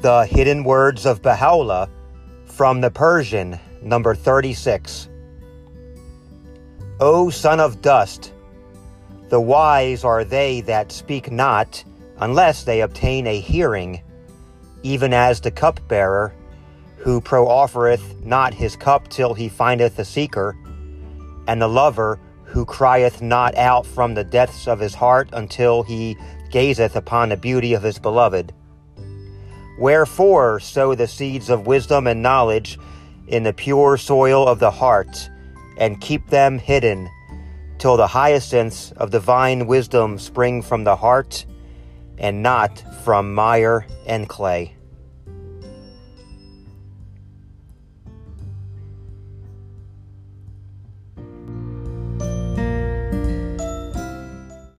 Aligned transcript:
The 0.00 0.26
Hidden 0.26 0.62
Words 0.62 1.06
of 1.06 1.22
Baha'u'llah 1.22 1.88
from 2.44 2.80
the 2.80 2.88
Persian, 2.88 3.58
number 3.82 4.14
36. 4.14 5.08
O 7.00 7.30
son 7.30 7.58
of 7.58 7.82
dust, 7.82 8.32
the 9.28 9.40
wise 9.40 10.04
are 10.04 10.22
they 10.22 10.60
that 10.60 10.92
speak 10.92 11.32
not 11.32 11.82
unless 12.20 12.62
they 12.62 12.82
obtain 12.82 13.26
a 13.26 13.40
hearing, 13.40 14.00
even 14.84 15.12
as 15.12 15.40
the 15.40 15.50
cupbearer, 15.50 16.32
who 16.98 17.20
proffereth 17.20 18.24
not 18.24 18.54
his 18.54 18.76
cup 18.76 19.08
till 19.08 19.34
he 19.34 19.48
findeth 19.48 19.96
the 19.96 20.04
seeker, 20.04 20.56
and 21.48 21.60
the 21.60 21.66
lover, 21.66 22.20
who 22.44 22.64
crieth 22.64 23.20
not 23.20 23.56
out 23.56 23.84
from 23.84 24.14
the 24.14 24.22
depths 24.22 24.68
of 24.68 24.78
his 24.78 24.94
heart 24.94 25.28
until 25.32 25.82
he 25.82 26.16
gazeth 26.52 26.94
upon 26.94 27.30
the 27.30 27.36
beauty 27.36 27.74
of 27.74 27.82
his 27.82 27.98
beloved. 27.98 28.52
Wherefore 29.78 30.58
sow 30.58 30.94
the 30.94 31.06
seeds 31.06 31.50
of 31.50 31.66
wisdom 31.66 32.06
and 32.06 32.20
knowledge 32.20 32.78
in 33.28 33.44
the 33.44 33.52
pure 33.52 33.96
soil 33.96 34.46
of 34.46 34.58
the 34.58 34.72
heart, 34.72 35.30
and 35.76 36.00
keep 36.00 36.28
them 36.28 36.58
hidden, 36.58 37.08
till 37.78 37.96
the 37.96 38.08
hyacinths 38.08 38.90
of 38.92 39.10
divine 39.10 39.66
wisdom 39.68 40.18
spring 40.18 40.62
from 40.62 40.82
the 40.82 40.96
heart, 40.96 41.46
and 42.18 42.42
not 42.42 42.82
from 43.04 43.32
mire 43.32 43.86
and 44.06 44.28
clay. 44.28 44.74